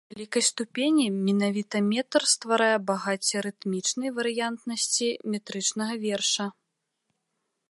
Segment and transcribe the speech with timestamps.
[0.01, 6.45] У вялікай ступені менавіта метр стварае багацце рытмічнай варыянтнасці метрычнага верша.